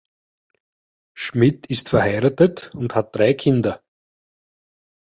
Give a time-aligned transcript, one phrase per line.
[1.15, 3.83] Schmid ist verheiratet und hat drei Kinder.